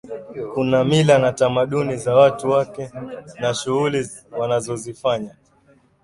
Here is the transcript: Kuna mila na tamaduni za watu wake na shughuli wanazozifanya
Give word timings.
Kuna 0.53 0.83
mila 0.83 1.19
na 1.19 1.31
tamaduni 1.31 1.97
za 1.97 2.15
watu 2.15 2.49
wake 2.49 2.91
na 3.39 3.53
shughuli 3.53 4.09
wanazozifanya 4.31 5.35